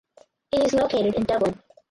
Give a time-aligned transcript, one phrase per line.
[0.51, 1.61] It is located in Dublin.